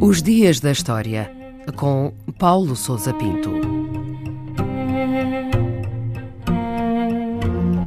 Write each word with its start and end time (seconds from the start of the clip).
Os 0.00 0.22
Dias 0.22 0.60
da 0.60 0.72
História, 0.72 1.30
com 1.76 2.12
Paulo 2.38 2.74
Souza 2.74 3.14
Pinto. 3.14 3.50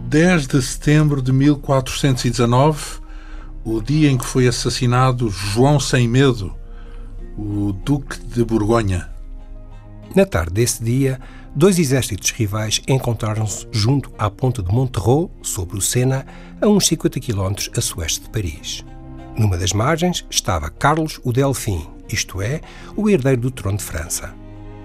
10 0.08 0.48
de 0.48 0.62
setembro 0.62 1.22
de 1.22 1.34
1419, 1.34 3.00
o 3.66 3.82
dia 3.82 4.10
em 4.10 4.18
que 4.18 4.26
foi 4.26 4.48
assassinado 4.48 5.30
João 5.30 5.78
Sem 5.78 6.08
Medo, 6.08 6.56
o 7.38 7.74
Duque 7.74 8.18
de 8.20 8.46
Borgonha. 8.46 9.10
Na 10.16 10.26
tarde 10.26 10.54
desse 10.54 10.82
dia, 10.82 11.20
dois 11.56 11.80
exércitos 11.80 12.32
rivais 12.32 12.82
encontraram-se 12.88 13.66
junto 13.72 14.12
à 14.18 14.30
ponte 14.30 14.62
de 14.62 14.72
Monterreau, 14.74 15.32
sobre 15.42 15.78
o 15.78 15.82
Sena, 15.82 16.26
a 16.62 16.68
uns 16.68 16.86
50 16.88 17.20
km 17.20 17.54
a 17.76 17.82
sueste 17.82 18.22
de 18.24 18.30
Paris. 18.30 18.84
Numa 19.38 19.58
das 19.58 19.72
margens 19.72 20.26
estava 20.30 20.70
Carlos 20.70 21.20
o 21.24 21.32
Delfim, 21.32 21.88
isto 22.10 22.42
é, 22.42 22.60
o 22.96 23.10
herdeiro 23.10 23.42
do 23.42 23.52
trono 23.52 23.78
de 23.78 23.84
França. 23.84 24.34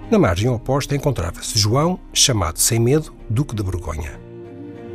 Na 0.09 0.17
margem 0.17 0.49
oposta 0.49 0.95
encontrava-se 0.95 1.59
João, 1.59 1.99
chamado 2.13 2.59
Sem 2.59 2.79
Medo, 2.79 3.13
Duque 3.29 3.55
de 3.55 3.63
Borgonha. 3.63 4.19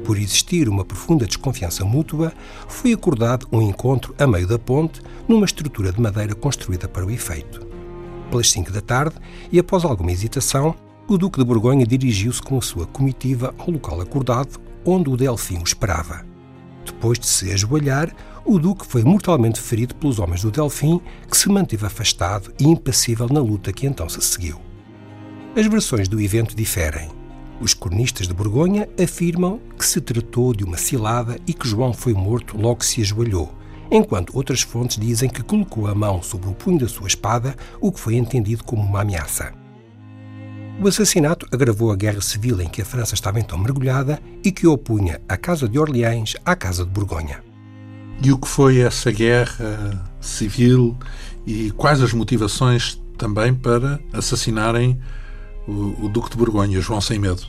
Por 0.05 0.19
existir 0.19 0.69
uma 0.69 0.85
profunda 0.85 1.27
desconfiança 1.27 1.85
mútua, 1.85 2.33
foi 2.69 2.93
acordado 2.93 3.49
um 3.51 3.61
encontro 3.61 4.15
a 4.19 4.27
meio 4.27 4.47
da 4.47 4.59
ponte, 4.59 5.03
numa 5.27 5.47
estrutura 5.47 5.93
de 5.93 6.01
madeira 6.01 6.35
construída 6.35 6.87
para 6.87 7.05
o 7.05 7.11
efeito. 7.11 7.67
Pelas 8.31 8.51
cinco 8.51 8.71
da 8.71 8.81
tarde, 8.81 9.17
e 9.51 9.59
após 9.59 9.85
alguma 9.85 10.13
hesitação, 10.13 10.77
o 11.09 11.17
Duque 11.17 11.39
de 11.39 11.45
Borgonha 11.45 11.87
dirigiu-se 11.87 12.43
com 12.43 12.59
a 12.59 12.63
sua 12.63 12.85
comitiva 12.85 13.55
ao 13.59 13.71
local 13.71 14.01
acordado, 14.01 14.59
onde 14.85 15.09
o 15.09 15.17
Delfim 15.17 15.59
o 15.59 15.63
esperava. 15.63 16.27
Depois 16.85 17.19
de 17.19 17.27
se 17.27 17.53
ajoelhar, 17.53 18.13
o 18.45 18.59
Duque 18.59 18.85
foi 18.85 19.05
mortalmente 19.05 19.61
ferido 19.61 19.95
pelos 19.95 20.19
homens 20.19 20.43
do 20.43 20.51
Delfim, 20.51 21.01
que 21.31 21.37
se 21.37 21.49
manteve 21.49 21.87
afastado 21.87 22.53
e 22.59 22.65
impassível 22.65 23.29
na 23.31 23.41
luta 23.41 23.73
que 23.73 23.87
então 23.87 24.09
se 24.09 24.21
seguiu. 24.21 24.61
As 25.57 25.67
versões 25.67 26.09
do 26.09 26.21
evento 26.21 26.57
diferem. 26.57 27.09
Os 27.61 27.73
cronistas 27.73 28.27
de 28.27 28.35
Borgonha 28.35 28.89
afirmam 29.03 29.61
que 29.79 29.87
se 29.87 30.01
tratou 30.01 30.53
de 30.53 30.65
uma 30.65 30.77
cilada 30.77 31.39
e 31.47 31.55
que 31.55 31.69
João 31.69 31.93
foi 31.93 32.15
morto 32.15 32.57
logo 32.61 32.81
que 32.81 32.87
se 32.87 33.01
ajoelhou, 33.01 33.55
enquanto 33.91 34.37
outras 34.37 34.61
fontes 34.61 34.99
dizem 34.99 35.31
que 35.31 35.43
colocou 35.43 35.87
a 35.87 35.95
mão 35.95 36.21
sobre 36.21 36.49
o 36.49 36.55
punho 36.55 36.81
da 36.81 36.89
sua 36.89 37.07
espada, 37.07 37.57
o 37.81 37.93
que 37.93 38.01
foi 38.01 38.17
entendido 38.17 38.65
como 38.65 38.83
uma 38.83 39.03
ameaça. 39.03 39.66
O 40.79 40.87
assassinato 40.87 41.47
agravou 41.51 41.91
a 41.91 41.97
guerra 41.97 42.21
civil 42.21 42.61
em 42.61 42.69
que 42.69 42.83
a 42.83 42.85
França 42.85 43.15
estava 43.15 43.41
então 43.41 43.57
mergulhada 43.57 44.21
e 44.45 44.53
que 44.53 44.67
opunha 44.67 45.21
a 45.27 45.35
Casa 45.37 45.67
de 45.67 45.79
Orleans 45.79 46.35
à 46.45 46.55
Casa 46.55 46.85
de 46.85 46.91
Borgonha. 46.91 47.43
E 48.23 48.31
o 48.31 48.39
que 48.39 48.47
foi 48.47 48.81
essa 48.81 49.11
guerra 49.11 50.11
civil 50.21 50.95
e 51.47 51.71
quais 51.71 52.03
as 52.03 52.13
motivações 52.13 53.03
também 53.17 53.55
para 53.55 53.99
assassinarem 54.13 55.01
o, 55.67 56.05
o 56.05 56.09
Duque 56.11 56.31
de 56.31 56.37
Borgonha, 56.37 56.81
João 56.81 57.01
Sem 57.01 57.19
Medo? 57.19 57.43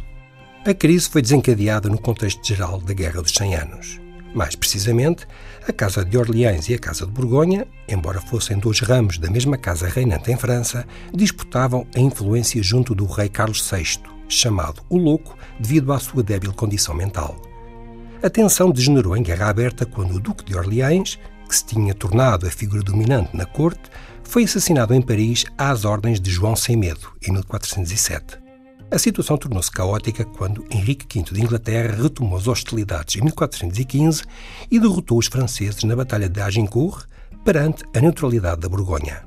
A 0.65 0.73
crise 0.73 1.09
foi 1.09 1.21
desencadeada 1.21 1.89
no 1.89 1.99
contexto 1.99 2.45
geral 2.45 2.79
da 2.79 2.93
Guerra 2.93 3.21
dos 3.21 3.33
Cem 3.33 3.55
Anos. 3.55 3.99
Mais 4.37 4.55
precisamente, 4.55 5.25
a 5.67 5.73
Casa 5.73 6.05
de 6.05 6.15
Orleans 6.15 6.69
e 6.69 6.75
a 6.75 6.77
Casa 6.77 7.07
de 7.07 7.11
Borgonha, 7.11 7.67
embora 7.89 8.21
fossem 8.21 8.59
dois 8.59 8.81
ramos 8.81 9.17
da 9.17 9.31
mesma 9.31 9.57
casa 9.57 9.87
reinante 9.87 10.31
em 10.31 10.37
França, 10.37 10.85
disputavam 11.11 11.87
a 11.95 11.99
influência 11.99 12.61
junto 12.61 12.93
do 12.93 13.07
rei 13.07 13.29
Carlos 13.29 13.67
VI, 13.67 13.99
chamado 14.29 14.83
o 14.89 14.97
Louco 14.99 15.35
devido 15.59 15.91
à 15.91 15.97
sua 15.97 16.21
débil 16.21 16.53
condição 16.53 16.93
mental. 16.93 17.41
A 18.21 18.29
tensão 18.29 18.69
degenerou 18.69 19.17
em 19.17 19.23
guerra 19.23 19.49
aberta 19.49 19.87
quando 19.87 20.13
o 20.13 20.19
Duque 20.19 20.45
de 20.45 20.55
Orleans, 20.55 21.17
que 21.49 21.55
se 21.55 21.65
tinha 21.65 21.95
tornado 21.95 22.45
a 22.45 22.51
figura 22.51 22.83
dominante 22.83 23.35
na 23.35 23.47
corte, 23.47 23.89
foi 24.23 24.43
assassinado 24.43 24.93
em 24.93 25.01
Paris 25.01 25.45
às 25.57 25.83
ordens 25.83 26.21
de 26.21 26.29
João 26.29 26.55
Sem 26.55 26.75
Medo, 26.75 27.11
em 27.27 27.31
1407. 27.31 28.46
A 28.89 28.97
situação 28.97 29.37
tornou-se 29.37 29.69
caótica 29.69 30.23
quando 30.23 30.65
Henrique 30.71 31.19
V 31.19 31.33
de 31.33 31.41
Inglaterra 31.41 32.01
retomou 32.01 32.37
as 32.37 32.47
hostilidades 32.47 33.17
em 33.17 33.21
1415 33.21 34.23
e 34.71 34.79
derrotou 34.79 35.17
os 35.17 35.27
franceses 35.27 35.83
na 35.83 35.93
Batalha 35.93 36.29
de 36.29 36.39
Agincourt 36.39 37.05
perante 37.43 37.83
a 37.93 37.99
neutralidade 37.99 38.61
da 38.61 38.69
Borgonha. 38.69 39.23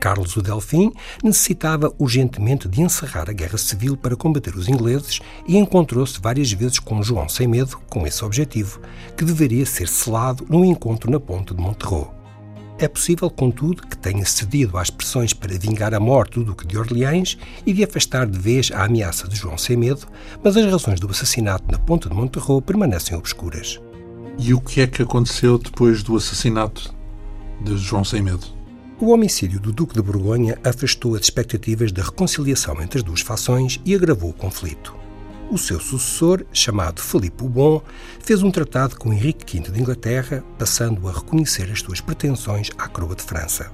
Carlos 0.00 0.34
o 0.36 0.42
Delfim 0.42 0.92
necessitava 1.22 1.94
urgentemente 1.98 2.66
de 2.66 2.80
encerrar 2.80 3.30
a 3.30 3.32
guerra 3.32 3.58
civil 3.58 3.96
para 3.96 4.16
combater 4.16 4.56
os 4.56 4.68
ingleses 4.68 5.20
e 5.46 5.56
encontrou-se 5.56 6.18
várias 6.20 6.50
vezes 6.50 6.80
com 6.80 7.02
João 7.02 7.28
Sem 7.28 7.46
Medo 7.46 7.78
com 7.88 8.06
esse 8.06 8.24
objetivo, 8.24 8.80
que 9.16 9.24
deveria 9.24 9.66
ser 9.66 9.86
selado 9.86 10.44
no 10.48 10.64
encontro 10.64 11.10
na 11.10 11.20
ponte 11.20 11.54
de 11.54 11.62
Monterreau. 11.62 12.19
É 12.80 12.88
possível, 12.88 13.28
contudo, 13.28 13.86
que 13.86 13.96
tenha 13.98 14.24
cedido 14.24 14.78
às 14.78 14.88
pressões 14.88 15.34
para 15.34 15.58
vingar 15.58 15.92
a 15.92 16.00
morte 16.00 16.38
do 16.38 16.46
Duque 16.46 16.66
de 16.66 16.78
Orleans 16.78 17.36
e 17.66 17.74
de 17.74 17.84
afastar 17.84 18.26
de 18.26 18.38
vez 18.38 18.70
a 18.72 18.84
ameaça 18.84 19.28
de 19.28 19.36
João 19.36 19.58
Sem 19.58 19.76
Medo, 19.76 20.06
mas 20.42 20.56
as 20.56 20.64
razões 20.64 20.98
do 20.98 21.10
assassinato 21.10 21.70
na 21.70 21.78
ponte 21.78 22.08
de 22.08 22.14
Monterreau 22.14 22.62
permanecem 22.62 23.14
obscuras. 23.14 23.78
E 24.38 24.54
o 24.54 24.60
que 24.62 24.80
é 24.80 24.86
que 24.86 25.02
aconteceu 25.02 25.58
depois 25.58 26.02
do 26.02 26.16
assassinato 26.16 26.94
de 27.60 27.76
João 27.76 28.02
Sem 28.02 28.22
Medo? 28.22 28.46
O 28.98 29.10
homicídio 29.10 29.60
do 29.60 29.72
Duque 29.72 29.92
de 29.92 30.00
Borgonha 30.00 30.58
afastou 30.64 31.14
as 31.14 31.20
expectativas 31.20 31.92
de 31.92 32.00
reconciliação 32.00 32.80
entre 32.80 33.00
as 33.00 33.04
duas 33.04 33.20
fações 33.20 33.78
e 33.84 33.94
agravou 33.94 34.30
o 34.30 34.34
conflito. 34.34 34.99
O 35.50 35.58
seu 35.58 35.80
sucessor, 35.80 36.44
chamado 36.52 37.00
Felipe 37.00 37.44
o 37.44 37.48
Bom, 37.48 37.82
fez 38.20 38.42
um 38.42 38.50
tratado 38.50 38.96
com 38.96 39.12
Henrique 39.12 39.58
V 39.58 39.70
de 39.70 39.80
Inglaterra, 39.80 40.44
passando 40.58 41.08
a 41.08 41.12
reconhecer 41.12 41.70
as 41.70 41.80
suas 41.80 42.00
pretensões 42.00 42.70
à 42.78 42.86
coroa 42.86 43.16
de 43.16 43.22
França. 43.22 43.72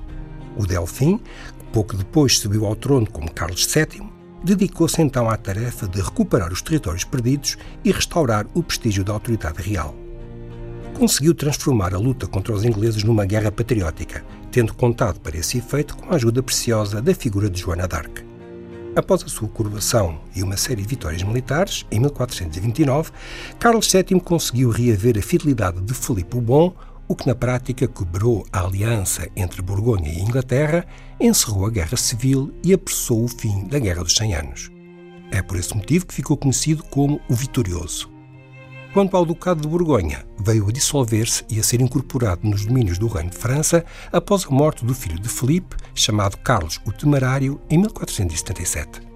O 0.57 0.67
Delfim, 0.67 1.19
que 1.19 1.65
pouco 1.73 1.97
depois 1.97 2.39
subiu 2.39 2.65
ao 2.65 2.75
trono 2.75 3.09
como 3.11 3.31
Carlos 3.31 3.67
VII, 3.67 4.09
dedicou-se 4.43 5.03
então 5.03 5.29
à 5.29 5.37
tarefa 5.37 5.87
de 5.87 6.01
recuperar 6.01 6.53
os 6.53 6.63
territórios 6.63 7.05
perdidos 7.05 7.59
e 7.85 7.93
restaurar 7.93 8.47
o 8.55 8.63
prestígio 8.63 9.05
da 9.05 9.13
autoridade 9.13 9.61
real. 9.61 9.95
Conseguiu 10.95 11.35
transformar 11.35 11.95
a 11.95 11.99
luta 11.99 12.27
contra 12.27 12.55
os 12.55 12.65
ingleses 12.65 13.05
numa 13.05 13.27
guerra 13.27 13.53
patriótica 13.53 14.25
tendo 14.57 14.73
contado 14.73 15.21
para 15.21 15.37
esse 15.37 15.59
efeito 15.59 15.95
com 15.99 16.11
a 16.11 16.15
ajuda 16.15 16.43
preciosa 16.43 17.03
da 17.03 17.15
figura 17.15 17.51
de 17.51 17.61
Joana 17.61 17.87
d'Arc. 17.87 18.26
Após 18.97 19.23
a 19.23 19.29
sua 19.29 19.47
coroação 19.47 20.19
e 20.35 20.43
uma 20.43 20.57
série 20.57 20.81
de 20.81 20.89
vitórias 20.89 21.23
militares, 21.23 21.85
em 21.91 22.01
1429, 22.01 23.13
Carlos 23.59 23.93
VII 23.93 24.19
conseguiu 24.19 24.71
reaver 24.71 25.19
a 25.19 25.23
fidelidade 25.23 25.83
de 25.83 25.93
Filipe 25.93 26.39
o 26.39 26.41
Bom, 26.41 26.75
o 27.07 27.15
que 27.15 27.27
na 27.27 27.35
prática 27.35 27.87
quebrou 27.87 28.47
a 28.51 28.65
aliança 28.65 29.29
entre 29.37 29.61
Borgonha 29.61 30.09
e 30.09 30.23
Inglaterra, 30.23 30.87
encerrou 31.21 31.67
a 31.67 31.71
Guerra 31.71 31.99
Civil 31.99 32.55
e 32.65 32.73
apressou 32.73 33.23
o 33.23 33.29
fim 33.29 33.69
da 33.69 33.79
Guerra 33.79 34.03
dos 34.03 34.17
Cem 34.17 34.35
Anos. 34.35 34.71
É 35.31 35.43
por 35.43 35.59
esse 35.59 35.77
motivo 35.77 36.07
que 36.07 36.15
ficou 36.15 36.35
conhecido 36.35 36.83
como 36.85 37.21
o 37.29 37.35
Vitorioso. 37.35 38.16
Quanto 38.97 39.15
ao 39.15 39.27
Ducado 39.27 39.61
de 39.61 39.69
Borgonha, 39.69 40.25
veio 40.39 40.67
a 40.67 40.73
dissolver-se 40.73 41.45
e 41.51 41.61
a 41.61 41.63
ser 41.63 41.83
incorporado 41.83 42.49
nos 42.49 42.65
domínios 42.65 42.97
do 42.97 43.09
Reino 43.09 43.29
de 43.29 43.37
França 43.37 43.85
após 44.11 44.47
a 44.47 44.51
morte 44.51 44.87
do 44.87 44.95
filho 44.95 45.21
de 45.21 45.29
Felipe, 45.29 45.77
chamado 45.95 46.39
Carlos 46.39 46.81
o 46.87 46.91
Temerário, 46.91 47.61
em 47.69 47.77
1477. 47.77 49.16